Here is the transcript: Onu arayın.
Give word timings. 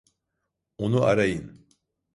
Onu 0.77 1.01
arayın. 1.03 1.67